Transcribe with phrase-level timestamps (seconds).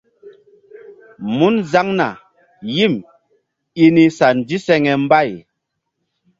[1.37, 2.09] Mun zaŋna
[2.75, 2.93] yim
[3.83, 5.31] i ni sa ndiseŋe mbay.